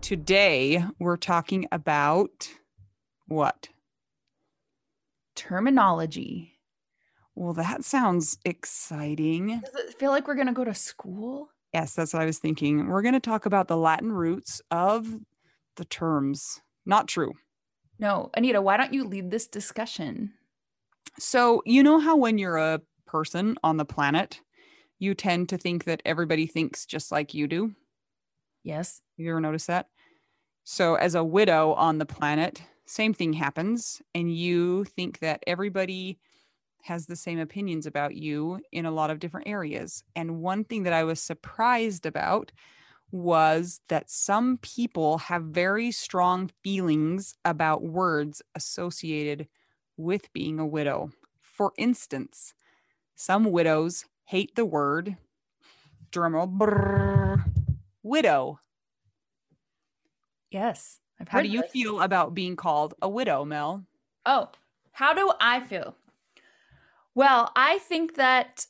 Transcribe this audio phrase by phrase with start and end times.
[0.00, 2.48] Today, we're talking about
[3.28, 3.68] what?
[5.36, 6.54] Terminology.
[7.34, 9.60] Well, that sounds exciting.
[9.60, 11.50] Does it feel like we're going to go to school?
[11.72, 12.88] Yes, that's what I was thinking.
[12.88, 15.06] We're going to talk about the Latin roots of
[15.76, 16.60] the terms.
[16.84, 17.34] Not true.
[17.98, 20.32] No, Anita, why don't you lead this discussion?
[21.18, 24.40] So, you know how when you're a person on the planet,
[24.98, 27.74] you tend to think that everybody thinks just like you do?
[28.62, 29.00] Yes.
[29.20, 29.88] Have you ever noticed that?
[30.64, 34.00] So, as a widow on the planet, same thing happens.
[34.14, 36.18] And you think that everybody
[36.84, 40.02] has the same opinions about you in a lot of different areas.
[40.16, 42.50] And one thing that I was surprised about
[43.12, 49.48] was that some people have very strong feelings about words associated
[49.98, 51.10] with being a widow.
[51.42, 52.54] For instance,
[53.16, 55.18] some widows hate the word
[56.10, 57.44] drumroll brrr,
[58.02, 58.60] widow.
[60.50, 61.00] Yes.
[61.20, 61.70] I've How do you this.
[61.70, 63.84] feel about being called a widow, Mel?
[64.24, 64.48] Oh,
[64.92, 65.94] how do I feel?
[67.14, 68.66] Well, I think that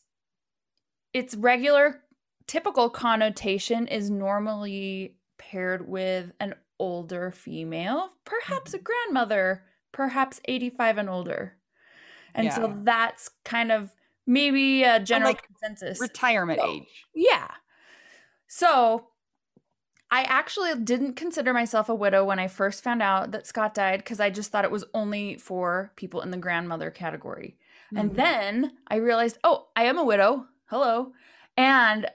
[1.12, 2.02] its regular,
[2.46, 8.84] typical connotation is normally paired with an older female, perhaps a mm-hmm.
[8.84, 11.56] grandmother, perhaps 85 and older.
[12.34, 13.90] And so that's kind of
[14.26, 16.00] maybe a general like consensus.
[16.00, 17.06] Retirement So- age.
[17.14, 17.48] Yeah.
[18.46, 19.08] So
[20.12, 23.98] I actually didn't consider myself a widow when I first found out that Scott died
[24.00, 27.56] because I just thought it was only for people in the grandmother category.
[27.94, 28.16] And Mhm.
[28.16, 30.48] then I realized, oh, I am a widow.
[30.66, 31.12] Hello.
[31.56, 32.10] And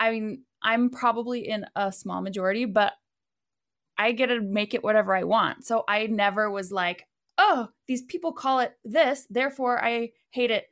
[0.00, 2.94] I mean, I'm probably in a small majority, but
[3.96, 5.64] I get to make it whatever I want.
[5.64, 10.68] So I never was like, oh, these people call it this, therefore I hate it.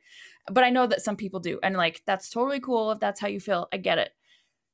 [0.49, 1.59] But I know that some people do.
[1.61, 3.67] And like, that's totally cool if that's how you feel.
[3.71, 4.11] I get it.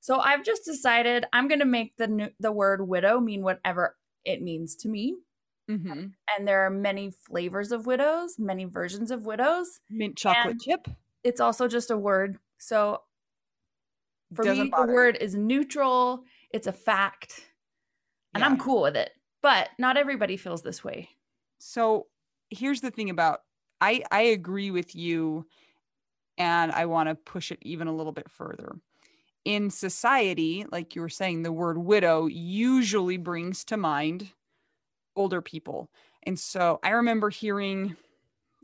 [0.04, 3.98] So I've just decided I'm going to make the new, the word widow mean whatever
[4.26, 5.16] it means to me.
[5.70, 6.14] Mhm.
[6.36, 9.80] And there are many flavors of widows, many versions of widows.
[9.90, 10.90] Mint chocolate chip.
[11.24, 12.38] It's also just a word.
[12.58, 13.04] So
[14.34, 14.96] for Doesn't me, the bother you.
[14.96, 16.26] word is neutral.
[16.50, 17.50] It's a fact.
[18.36, 19.12] And I'm cool with it.
[19.42, 21.10] But not everybody feels this way.
[21.60, 22.08] So
[22.50, 23.40] here's the thing about
[23.80, 25.46] I I agree with you
[26.38, 28.76] and I want to push it even a little bit further.
[29.46, 34.30] In society, like you were saying, the word widow usually brings to mind
[35.16, 35.90] older people.
[36.24, 37.96] And so I remember hearing,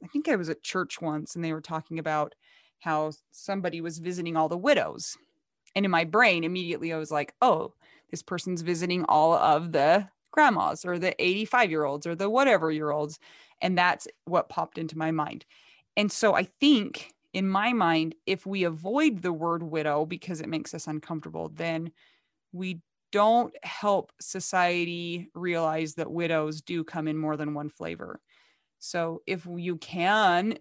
[0.03, 2.33] I think I was at church once and they were talking about
[2.79, 5.17] how somebody was visiting all the widows.
[5.75, 7.73] And in my brain, immediately I was like, oh,
[8.09, 12.71] this person's visiting all of the grandmas or the 85 year olds or the whatever
[12.71, 13.19] year olds.
[13.61, 15.45] And that's what popped into my mind.
[15.97, 20.49] And so I think in my mind, if we avoid the word widow because it
[20.49, 21.91] makes us uncomfortable, then
[22.51, 22.81] we
[23.11, 28.19] don't help society realize that widows do come in more than one flavor.
[28.79, 30.57] So if you can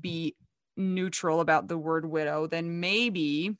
[0.00, 0.36] be
[0.76, 3.56] neutral about the word widow, then maybe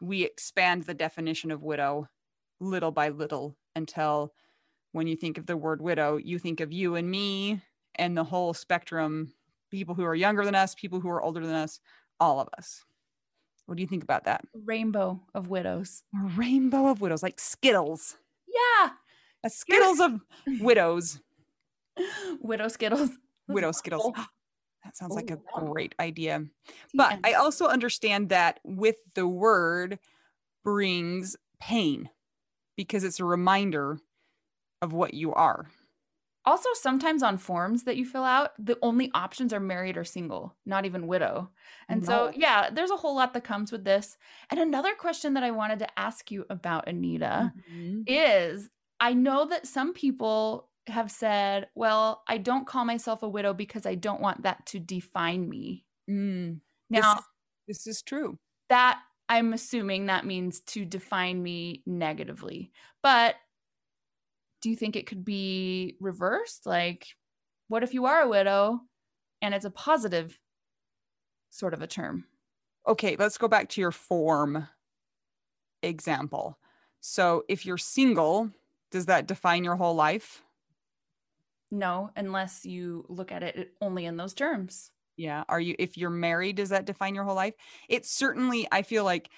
[0.00, 2.06] we expand the definition of widow
[2.60, 4.32] little by little until
[4.92, 7.62] when you think of the word widow, you think of you and me
[7.94, 9.32] and the whole spectrum
[9.70, 11.80] people who are younger than us, people who are older than us,
[12.18, 12.84] all of us.
[13.66, 14.42] What do you think about that?
[14.64, 16.02] Rainbow of widows.
[16.14, 18.16] A rainbow of widows, like Skittles.
[18.48, 18.90] Yeah.
[19.44, 20.20] A Skittles of
[20.60, 21.20] widows.
[22.40, 23.10] Widow Skittles.
[23.48, 24.12] Widow Skittles.
[24.16, 24.28] Ah,
[24.84, 26.44] that sounds like a great idea.
[26.94, 29.98] But I also understand that with the word
[30.64, 32.10] brings pain
[32.76, 33.98] because it's a reminder
[34.82, 35.66] of what you are.
[36.50, 40.56] Also, sometimes on forms that you fill out, the only options are married or single,
[40.66, 41.48] not even widow.
[41.88, 42.06] And no.
[42.08, 44.16] so, yeah, there's a whole lot that comes with this.
[44.50, 48.00] And another question that I wanted to ask you about, Anita, mm-hmm.
[48.08, 48.68] is
[48.98, 53.86] I know that some people have said, well, I don't call myself a widow because
[53.86, 55.84] I don't want that to define me.
[56.10, 56.58] Mm.
[56.90, 57.14] Now,
[57.68, 58.40] this, this is true.
[58.70, 58.98] That
[59.28, 62.72] I'm assuming that means to define me negatively.
[63.04, 63.36] But
[64.60, 66.66] do you think it could be reversed?
[66.66, 67.06] Like,
[67.68, 68.80] what if you are a widow
[69.42, 70.38] and it's a positive
[71.50, 72.24] sort of a term?
[72.86, 74.66] Okay, let's go back to your form
[75.82, 76.58] example.
[77.00, 78.50] So, if you're single,
[78.90, 80.42] does that define your whole life?
[81.70, 84.90] No, unless you look at it only in those terms.
[85.16, 85.44] Yeah.
[85.48, 87.54] Are you, if you're married, does that define your whole life?
[87.88, 89.30] It's certainly, I feel like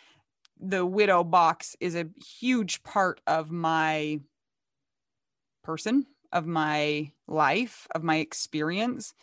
[0.59, 2.07] the widow box is a
[2.39, 4.21] huge part of my
[5.63, 9.15] person, of my life, of my experience,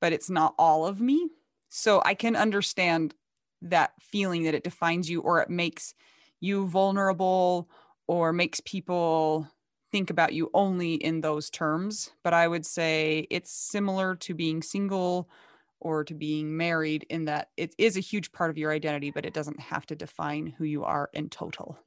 [0.00, 1.30] but it's not all of me.
[1.68, 3.14] So I can understand
[3.62, 5.94] that feeling that it defines you or it makes
[6.40, 7.70] you vulnerable
[8.06, 9.48] or makes people
[9.90, 12.10] think about you only in those terms.
[12.24, 15.28] But I would say it's similar to being single
[15.80, 19.26] or to being married in that it is a huge part of your identity, but
[19.26, 21.78] it doesn't have to define who you are in total.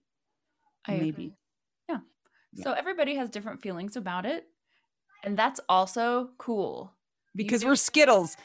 [0.88, 1.12] I Maybe.
[1.12, 1.32] Agree.
[2.64, 4.48] So everybody has different feelings about it.
[5.24, 6.94] And that's also cool.
[7.36, 8.38] Because we're Skittles.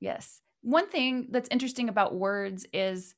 [0.00, 0.40] Yes.
[0.62, 3.14] One thing that's interesting about words is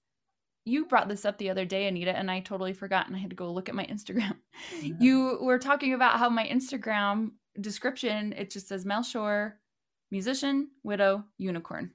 [0.64, 3.30] you brought this up the other day, Anita, and I totally forgot and I had
[3.30, 4.36] to go look at my Instagram.
[4.80, 4.94] Yeah.
[5.00, 9.58] You were talking about how my Instagram description, it just says Mel Shore,
[10.10, 11.92] musician, widow, unicorn.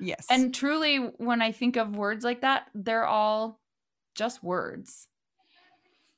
[0.00, 0.26] Yes.
[0.30, 3.60] And truly, when I think of words like that, they're all
[4.14, 5.06] just words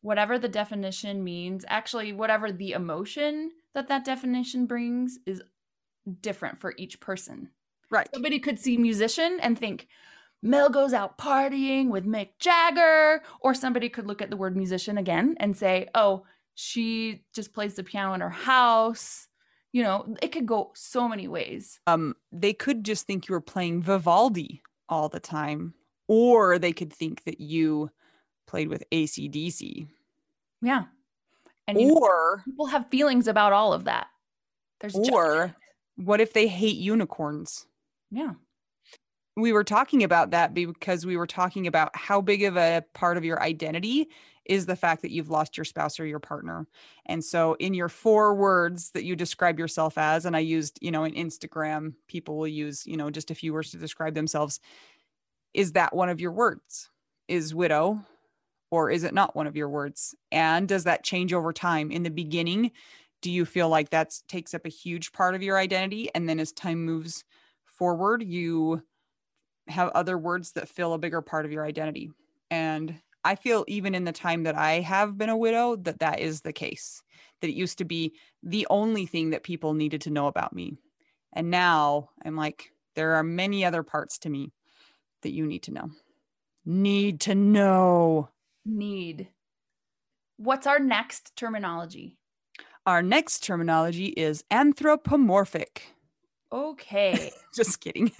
[0.02, 5.42] whatever the definition means, actually, whatever the emotion that that definition brings is
[6.20, 7.50] different for each person.
[7.90, 8.08] Right.
[8.12, 9.88] Somebody could see musician and think,
[10.42, 13.22] Mel goes out partying with Mick Jagger.
[13.40, 16.24] Or somebody could look at the word musician again and say, oh,
[16.54, 19.28] she just plays the piano in her house.
[19.72, 21.78] You know, it could go so many ways.
[21.86, 25.74] Um, they could just think you were playing Vivaldi all the time,
[26.08, 27.90] or they could think that you
[28.50, 29.86] played with ACDC.
[30.60, 30.84] Yeah.
[31.68, 34.08] And or know, people have feelings about all of that.
[34.80, 35.54] There's or judgment.
[35.96, 37.66] what if they hate unicorns?
[38.10, 38.32] Yeah.
[39.36, 43.16] We were talking about that because we were talking about how big of a part
[43.16, 44.08] of your identity
[44.44, 46.66] is the fact that you've lost your spouse or your partner.
[47.06, 50.90] And so in your four words that you describe yourself as and I used, you
[50.90, 54.58] know, in Instagram people will use, you know, just a few words to describe themselves.
[55.54, 56.90] Is that one of your words?
[57.28, 58.04] Is widow,
[58.70, 60.14] or is it not one of your words?
[60.30, 61.90] And does that change over time?
[61.90, 62.70] In the beginning,
[63.22, 66.10] do you feel like that takes up a huge part of your identity?
[66.14, 67.24] And then as time moves
[67.64, 68.82] forward, you
[69.68, 72.10] have other words that fill a bigger part of your identity.
[72.50, 76.20] And I feel even in the time that I have been a widow, that that
[76.20, 77.02] is the case,
[77.40, 80.78] that it used to be the only thing that people needed to know about me.
[81.32, 84.52] And now I'm like, there are many other parts to me
[85.22, 85.90] that you need to know.
[86.64, 88.30] Need to know
[88.64, 89.28] need.
[90.36, 92.16] What's our next terminology?
[92.86, 95.82] Our next terminology is anthropomorphic.
[96.52, 97.30] Okay.
[97.54, 98.10] Just kidding.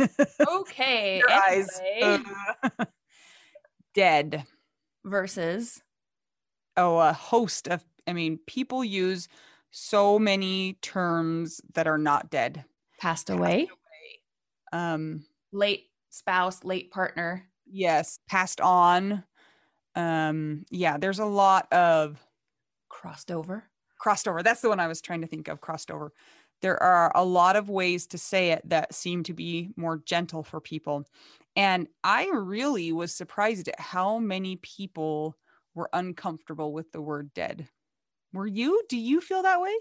[0.47, 1.19] okay.
[1.21, 1.65] Your anyway.
[2.03, 2.23] eyes.
[2.79, 2.85] Uh,
[3.95, 4.45] dead.
[5.05, 5.83] Versus.
[6.77, 9.29] Oh, a host of, I mean, people use
[9.71, 12.65] so many terms that are not dead.
[12.99, 13.69] Passed away.
[14.73, 17.49] Um, Late spouse, late partner.
[17.67, 19.25] yes, passed on.
[19.95, 22.19] Um, yeah, there's a lot of
[22.89, 23.65] Crossed over.
[23.99, 24.43] crossed over.
[24.43, 26.13] That's the one I was trying to think of, crossed over.
[26.63, 30.43] There are a lot of ways to say it that seem to be more gentle
[30.43, 31.07] for people.
[31.57, 35.37] And I really was surprised at how many people
[35.75, 37.69] were uncomfortable with the word dead.
[38.33, 38.83] Were you?
[38.89, 39.75] Do you feel that way?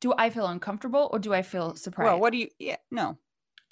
[0.00, 2.06] Do I feel uncomfortable or do I feel surprised?
[2.06, 2.48] Well, what do you?
[2.58, 3.16] Yeah, no,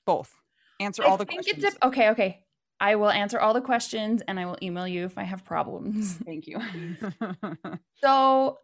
[0.07, 0.35] both.
[0.81, 1.65] Answer I all the think questions.
[1.65, 2.44] It's a, okay, okay.
[2.85, 6.19] I will answer all the questions and I will email you if I have problems.
[6.27, 6.59] Thank you.
[8.03, 8.59] So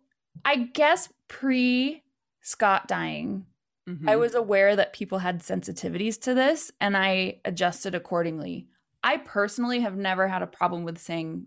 [0.45, 2.03] I guess pre
[2.43, 3.47] Scott dying,
[3.89, 4.19] I Mhm.
[4.21, 8.69] was aware that people had sensitivities to this and I adjusted accordingly.
[9.03, 11.47] I personally have never had a problem with saying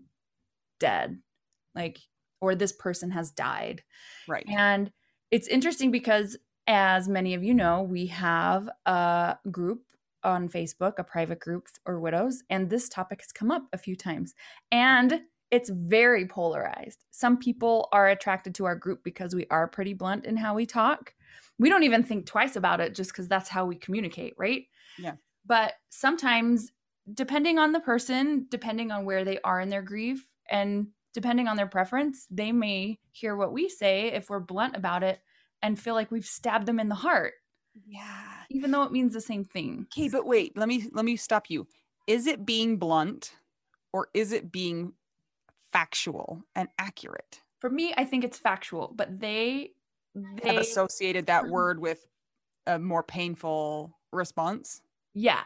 [0.80, 1.20] dead,
[1.74, 1.98] like,
[2.40, 3.84] or this person has died.
[4.26, 4.44] right.
[4.48, 4.90] And
[5.30, 9.82] it's interesting because, as many of you know, we have a group
[10.24, 13.96] on Facebook, a private group for widows, and this topic has come up a few
[13.96, 14.34] times.
[14.72, 17.04] And it's very polarized.
[17.10, 20.66] Some people are attracted to our group because we are pretty blunt in how we
[20.66, 21.14] talk.
[21.58, 24.64] We don't even think twice about it just because that's how we communicate, right?
[24.98, 25.12] Yeah.
[25.46, 26.72] But sometimes,
[27.12, 31.56] depending on the person, depending on where they are in their grief, and depending on
[31.56, 35.20] their preference, they may hear what we say if we're blunt about it
[35.62, 37.34] and feel like we've stabbed them in the heart,
[37.86, 38.42] Yeah.
[38.50, 39.86] even though it means the same thing.
[39.92, 41.66] Okay, but wait, let me let me stop you.
[42.06, 43.34] Is it being blunt
[43.92, 44.92] or is it being
[45.72, 47.40] factual and accurate?
[47.60, 49.72] For me, I think it's factual, but they
[50.14, 51.50] Have they associated that mm.
[51.50, 52.06] word with
[52.66, 54.82] a more painful response?
[55.14, 55.44] yeah.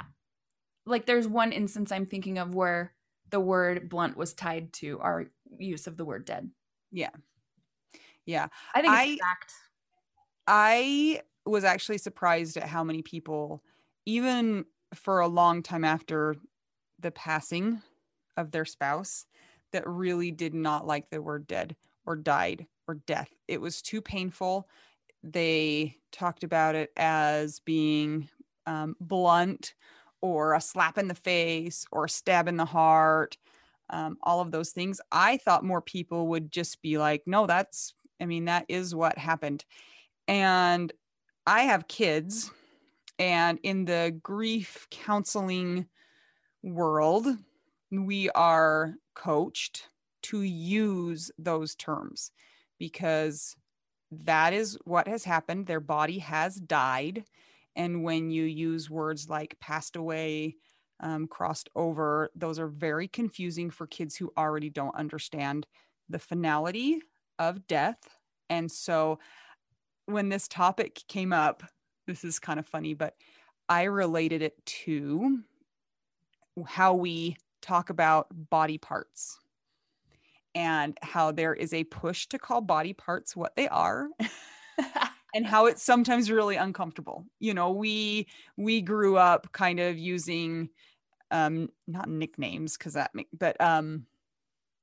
[0.86, 2.94] Like there's one instance I'm thinking of where
[3.30, 5.26] the word blunt was tied to our
[5.58, 6.50] use of the word dead.
[6.90, 7.10] Yeah.
[8.24, 8.48] Yeah.
[8.74, 9.52] I think it's I- fact.
[10.46, 13.62] I was actually surprised at how many people,
[14.06, 14.64] even
[14.94, 16.36] for a long time after
[17.00, 17.82] the passing
[18.36, 19.26] of their spouse,
[19.72, 21.76] that really did not like the word dead
[22.06, 23.28] or died or death.
[23.46, 24.68] It was too painful.
[25.22, 28.28] They talked about it as being
[28.66, 29.74] um, blunt
[30.20, 33.36] or a slap in the face or a stab in the heart,
[33.90, 35.00] um, all of those things.
[35.12, 39.18] I thought more people would just be like, no, that's, I mean, that is what
[39.18, 39.64] happened.
[40.26, 40.92] And
[41.48, 42.50] I have kids,
[43.18, 45.86] and in the grief counseling
[46.62, 47.26] world,
[47.90, 49.88] we are coached
[50.24, 52.32] to use those terms
[52.78, 53.56] because
[54.10, 55.66] that is what has happened.
[55.66, 57.24] Their body has died.
[57.74, 60.56] And when you use words like passed away,
[61.00, 65.66] um, crossed over, those are very confusing for kids who already don't understand
[66.10, 67.00] the finality
[67.38, 68.18] of death.
[68.50, 69.18] And so
[70.08, 71.62] when this topic came up,
[72.06, 73.14] this is kind of funny, but
[73.68, 75.40] I related it to
[76.66, 79.38] how we talk about body parts
[80.54, 84.08] and how there is a push to call body parts what they are
[85.34, 87.26] and how it's sometimes really uncomfortable.
[87.38, 90.70] You know, we we grew up kind of using
[91.30, 94.06] um not nicknames cuz that make, but um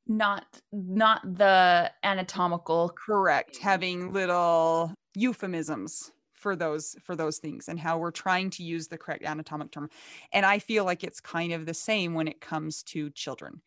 [0.08, 7.98] not not the anatomical correct having little euphemisms for those for those things and how
[7.98, 9.90] we're trying to use the correct anatomic term.
[10.32, 13.62] And i feel like it's kind of the same when it comes to children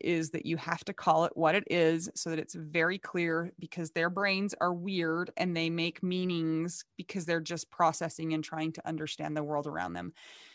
[0.00, 3.52] is that you have to call it what it is so that it's very clear
[3.58, 8.72] because their brains are weird and they make meanings because they're just processing and trying
[8.72, 10.12] to understand the world around them.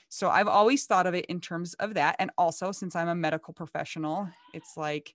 [0.09, 2.15] So i've always thought of it in terms of that.
[2.19, 5.13] And also since i'm a medical professional it's like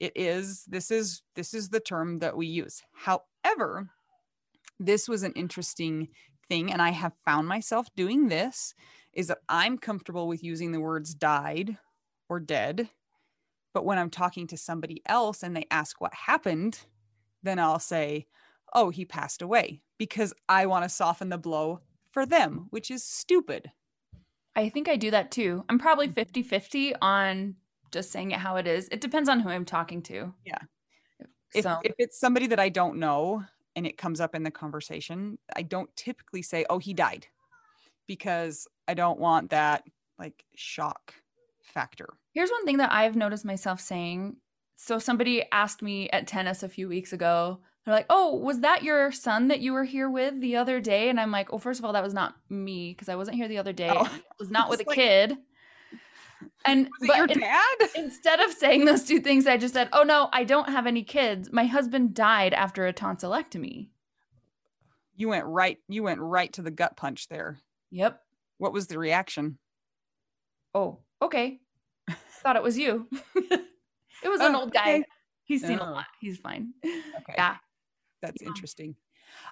[0.00, 2.82] it is this is this is the term that we use.
[2.92, 3.88] However
[4.78, 6.08] this was an interesting
[6.48, 8.74] thing and i have found myself doing this
[9.12, 11.76] is that i'm comfortable with using the words died
[12.28, 12.88] or dead
[13.74, 16.80] but when i'm talking to somebody else and they ask what happened
[17.42, 18.26] then i'll say
[18.74, 23.04] oh he passed away because i want to soften the blow for them which is
[23.04, 23.70] stupid
[24.54, 25.64] I think I do that too.
[25.68, 26.14] I'm probably Mm-hmm.
[26.14, 27.54] 50 50 on
[27.90, 28.88] just saying it how it is.
[28.90, 30.32] It depends on who I'm talking to.
[30.44, 30.58] Yeah.
[31.54, 33.44] if, So, if it's somebody that i don't know
[33.76, 37.26] and it comes up in the conversation i don't typically say oh he died
[38.06, 39.82] because i don't want that
[40.18, 41.14] like shock
[41.62, 44.36] factor here's one thing that I've noticed myself saying.
[44.76, 48.82] So, somebody asked me at tennis a few weeks ago, they're like, Oh, was that
[48.82, 51.08] your son that you were here with the other day?
[51.08, 53.48] And I'm like, Oh, first of all, that was not me because I wasn't here
[53.48, 53.90] the other day.
[53.90, 54.04] Oh.
[54.04, 55.36] I was not with a like- kid.
[56.64, 57.76] And but your in- dad?
[57.96, 61.02] instead of saying those two things, I just said, "Oh no, I don't have any
[61.02, 61.50] kids.
[61.52, 63.88] My husband died after a tonsillectomy."
[65.16, 65.78] You went right.
[65.88, 67.58] You went right to the gut punch there.
[67.90, 68.20] Yep.
[68.58, 69.58] What was the reaction?
[70.74, 71.60] Oh, okay.
[72.42, 73.06] Thought it was you.
[73.34, 74.94] it was an Oh, old guy.
[74.94, 75.04] okay.
[75.44, 75.92] He's seen a Oh.
[75.92, 76.06] lot.
[76.20, 76.72] He's fine.
[76.84, 77.34] Okay.
[77.36, 77.56] Yeah.
[78.22, 78.48] that's Yeah.
[78.48, 78.94] interesting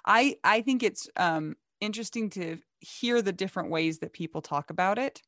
[0.05, 4.97] i i think it's um interesting to hear the different ways that people talk about
[4.99, 5.21] it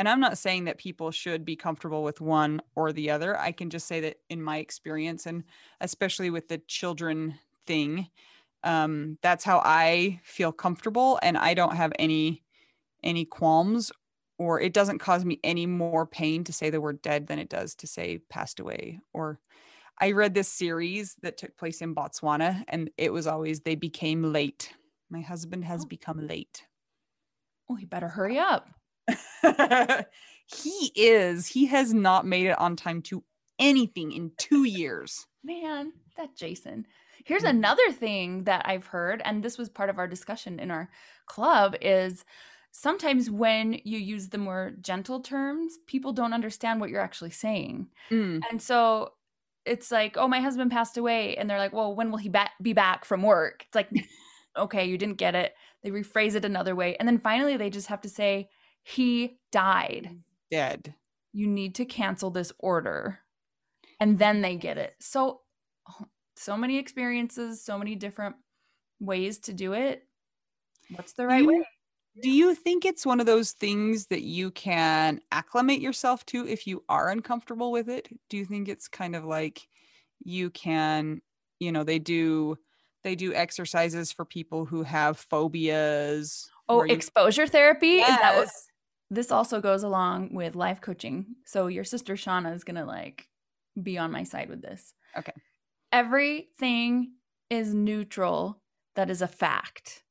[0.00, 3.52] and i'm not saying that people should be comfortable with one or the other i
[3.52, 5.44] can just say that in my experience and
[5.82, 8.08] especially with the children thing
[8.64, 12.42] um that's how i feel comfortable and i don't have any
[13.04, 13.92] any qualms
[14.38, 17.50] or it doesn't cause me any more pain to say the word dead than it
[17.50, 19.38] does to say passed away or
[20.02, 24.22] I read this series that took place in Botswana, and it was always they became
[24.22, 24.74] late.
[25.10, 25.88] My husband has Oh.
[25.88, 26.66] become late.
[27.68, 28.79] Oh, he better hurry up.
[30.46, 31.46] he is.
[31.46, 33.22] He has not made it on time to
[33.58, 35.26] anything in two years.
[35.44, 36.86] Man, that Jason.
[37.24, 37.50] Here's Mhm.
[37.50, 40.90] another thing that I've heard, and this was part of our discussion in our
[41.26, 42.24] club, is
[42.72, 47.88] sometimes when you use the more gentle terms, people don't understand what you're actually saying.
[48.10, 49.12] Mm, And so
[49.66, 51.36] it's like, oh, my husband passed away.
[51.36, 53.64] And they're like, well, when will he ba- be back from work?
[53.66, 53.90] It's like,
[54.56, 55.54] okay, you didn't get it.
[55.82, 56.96] They rephrase it another way.
[56.96, 58.48] And then finally, they just have to say,
[58.82, 60.10] he died.
[60.50, 60.94] dead.
[61.32, 63.20] You need to cancel this order.
[64.00, 64.94] And then they get it.
[64.98, 65.42] So,
[66.36, 68.36] so many experiences, so many different
[68.98, 70.06] ways to do it.
[70.94, 71.68] What's the right You- way?
[72.20, 76.66] Do you think it's one of those things that you can acclimate yourself to if
[76.66, 78.08] you are uncomfortable with it?
[78.28, 79.68] Do you think it's kind of like
[80.24, 81.22] you can,
[81.60, 82.58] you know, they do
[83.04, 86.50] they do exercises for people who have phobias.
[86.68, 88.00] Oh, you- exposure therapy?
[88.00, 88.66] Is that what Yes.
[89.10, 91.26] This also goes along with life coaching.
[91.44, 93.28] So your sister Shauna is gonna like
[93.80, 94.94] be on my side with this.
[95.18, 95.32] Okay.
[95.92, 97.12] Everything
[97.48, 98.62] is neutral
[98.94, 100.04] that is a fact.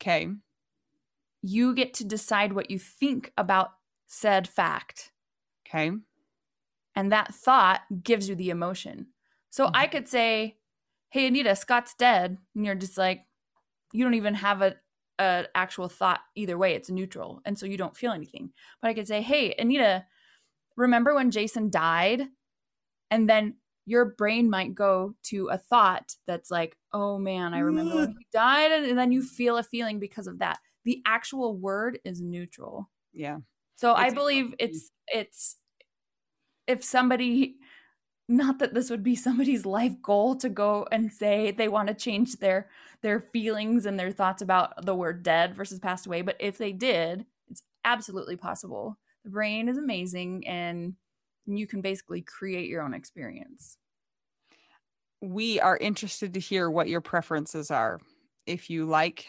[0.00, 0.28] Okay.
[1.42, 3.70] You get to decide what you think about
[4.06, 5.12] said fact.
[5.66, 5.92] Okay.
[6.94, 9.08] And that thought gives you the emotion.
[9.50, 9.90] So I Mhm.
[9.92, 10.58] could say,
[11.10, 12.38] Hey Anita, Scott's dead.
[12.54, 13.26] And you're just like,
[13.92, 14.76] you don't even have a,
[15.18, 16.74] a actual thought either way.
[16.74, 17.40] It's neutral.
[17.44, 18.50] And so you don't feel anything.
[18.80, 20.04] But I could say, Hey, Anita,
[20.76, 22.22] remember when Jason died?
[23.10, 23.54] And then
[23.88, 28.26] your brain might go to a thought that's like, oh man, I remember when he
[28.32, 28.70] died.
[28.70, 30.58] And then you feel a feeling because of that.
[30.84, 32.90] The actual word is neutral.
[33.14, 33.38] Yeah.
[33.76, 35.56] So I believe it's it's
[36.66, 37.56] if somebody
[38.28, 41.94] not that this would be somebody's life goal to go and say they want to
[41.94, 42.68] change their
[43.00, 46.72] their feelings and their thoughts about the word dead versus passed away, but if they
[46.72, 48.98] did, it's absolutely possible.
[49.24, 50.94] The brain is amazing and
[51.46, 53.78] you can basically create your own experience.
[55.20, 58.00] We are interested to hear what your preferences are.
[58.46, 59.26] If you like,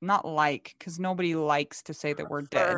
[0.00, 2.76] not like, because nobody likes to say that we're dead.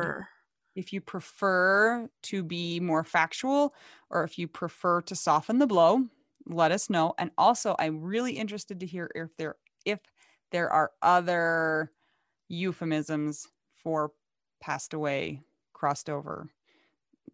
[0.79, 3.75] If you prefer to be more factual
[4.09, 6.05] or if you prefer to soften the blow
[6.45, 7.13] let us know.
[7.17, 9.99] And also i'm really interested to hear if there if
[10.51, 11.91] there are other
[12.47, 13.47] euphemisms
[13.83, 14.11] for
[14.61, 15.41] passed away
[15.73, 16.49] crossed over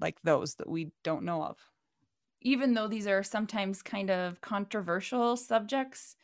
[0.01, 1.57] like those that we don't know of.
[2.41, 6.17] Even though these are sometimes kind of controversial subjects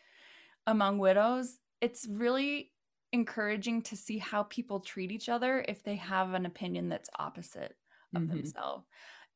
[0.67, 2.71] among widows, it's really
[3.13, 7.75] encouraging to see how people treat each other if they have an opinion that's opposite
[8.15, 8.29] of Mhm.
[8.29, 8.85] themselves.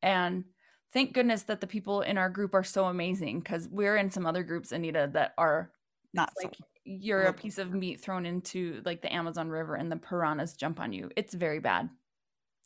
[0.02, 0.44] And
[0.92, 4.26] thank goodness that the people in our group are so amazing because we're in some
[4.26, 5.72] other groups, Anita, that are
[6.14, 9.90] not like so you're a piece of meat thrown into like the Amazon River and
[9.90, 11.10] the piranhas jump on you.
[11.16, 11.90] It's very bad.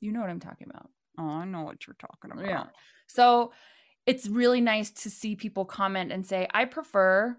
[0.00, 0.90] You know what I'm talking about.
[1.18, 2.66] oh i know what you're talking about Yeah.
[3.08, 3.52] So
[4.06, 7.36] it's really nice to see people comment and say, I prefer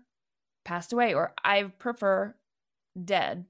[0.65, 2.35] passed away or I prefer
[3.03, 3.45] dead.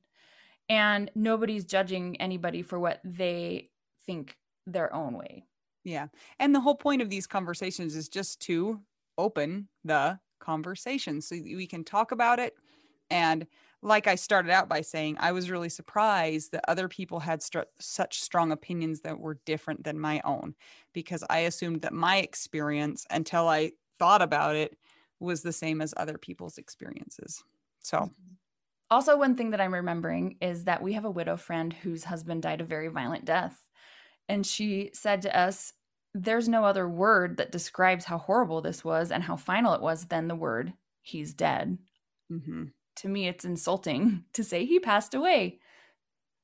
[0.71, 3.71] And nobody's judging anybody for what they
[4.05, 5.43] think their own way.
[5.83, 6.07] Yeah.
[6.39, 8.79] And the whole point of these conversations is just to
[9.17, 12.55] open the conversation so we can talk about it.
[13.09, 13.47] And
[13.81, 17.61] like I started out by saying, I was really surprised that other people had str-
[17.81, 20.55] such strong opinions that were different than my own
[20.93, 24.77] because I assumed that my experience until I thought about it
[25.19, 27.43] was the same as other people's experiences.
[27.81, 28.35] So, mm-hmm.
[28.91, 32.43] Also, one thing that I'm remembering is that we have a widow friend whose husband
[32.43, 33.63] died a very violent death.
[34.27, 35.73] And she said to us,
[36.13, 40.05] There's no other word that describes how horrible this was and how final it was
[40.05, 41.77] than the word, he's dead.
[42.29, 42.71] mhm.
[42.97, 45.59] to me it's insulting to say he passed away.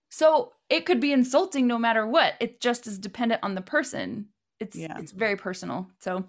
[0.10, 2.36] So it could be insulting no matter what.
[2.40, 4.30] It just is dependent on the person.
[4.60, 4.98] It's Yeah.
[5.00, 5.90] it's very personal.
[6.00, 6.26] So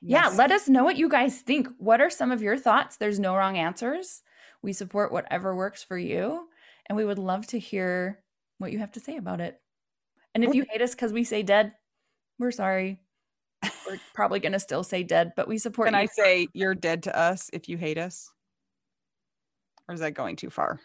[0.00, 1.68] yeah, let us know what you guys think.
[1.78, 2.96] What are some of your thoughts?
[2.96, 4.22] There's no wrong answers.
[4.66, 6.48] We support whatever works for you,
[6.88, 8.22] and we would love to hear
[8.58, 9.60] what you have to say about it.
[10.34, 11.72] And if you hate us because we say dead,
[12.38, 12.98] we're sorry.
[13.62, 16.00] We're probably gonna still say dead, but we support Can you.
[16.00, 18.28] I say you're dead to us if you hate us?
[19.88, 20.80] Or is that going too far?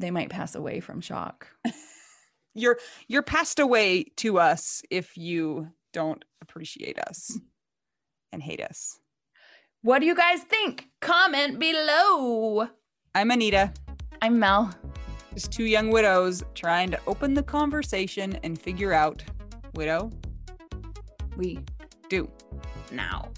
[0.00, 1.46] they might pass away from shock.
[2.56, 7.36] You're you're passed away to us if you don't appreciate us
[8.32, 9.00] and hate us.
[9.84, 10.88] What do you guys think?
[11.00, 12.66] Comment below.
[13.14, 13.70] I'm Anita,
[14.22, 14.74] I'm Mel.
[15.34, 19.22] just two young widows trying to open the conversation and figure out
[19.74, 20.10] widow
[21.36, 21.58] We
[22.08, 22.30] do.
[22.90, 23.28] now.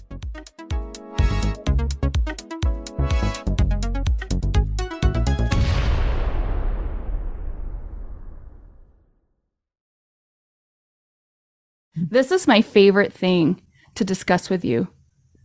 [11.95, 13.61] This is my favorite thing
[13.95, 14.87] to discuss with you.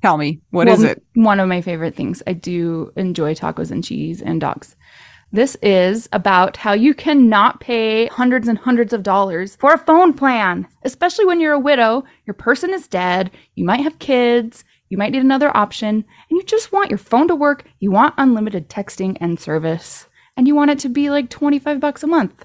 [0.03, 1.03] Tell me, what Well, is it?
[1.15, 2.23] One of my favorite things.
[2.27, 4.77] I do enjoy tacos and cheese and dogs.
[5.35, 10.13] This is about how you cannot pay hundreds and hundreds of dollars for a phone
[10.13, 14.99] plan, especially when you're a widow, your person is dead, you might have kids, you
[14.99, 18.69] might need another option, and you just want your phone to work, you want unlimited
[18.69, 22.45] texting and service, and you want it to be like 25 bucks a month.